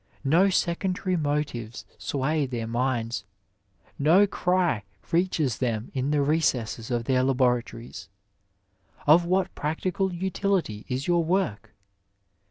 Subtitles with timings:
[0.23, 3.23] No secondary motives sway their minds,
[3.99, 4.81] no cry
[5.11, 8.09] reaches them in the recesses of their laboratories,"
[9.05, 11.75] of what practical utility b your work